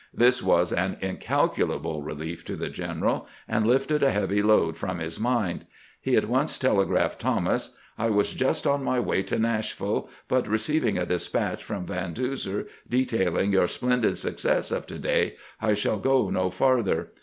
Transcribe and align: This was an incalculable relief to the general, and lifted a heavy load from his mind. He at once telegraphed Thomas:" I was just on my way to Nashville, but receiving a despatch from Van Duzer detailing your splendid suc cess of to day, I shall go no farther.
This 0.15 0.41
was 0.41 0.73
an 0.73 0.97
incalculable 0.99 2.01
relief 2.01 2.43
to 2.45 2.55
the 2.55 2.69
general, 2.69 3.27
and 3.47 3.67
lifted 3.67 4.01
a 4.01 4.09
heavy 4.09 4.41
load 4.41 4.75
from 4.75 4.97
his 4.97 5.19
mind. 5.19 5.67
He 6.01 6.15
at 6.15 6.27
once 6.27 6.57
telegraphed 6.57 7.21
Thomas:" 7.21 7.77
I 7.99 8.09
was 8.09 8.33
just 8.33 8.65
on 8.65 8.83
my 8.83 8.99
way 8.99 9.21
to 9.21 9.37
Nashville, 9.37 10.09
but 10.27 10.47
receiving 10.47 10.97
a 10.97 11.05
despatch 11.05 11.63
from 11.63 11.85
Van 11.85 12.15
Duzer 12.15 12.65
detailing 12.89 13.53
your 13.53 13.67
splendid 13.67 14.17
suc 14.17 14.39
cess 14.39 14.71
of 14.71 14.87
to 14.87 14.97
day, 14.97 15.35
I 15.61 15.75
shall 15.75 15.99
go 15.99 16.31
no 16.31 16.49
farther. 16.49 17.11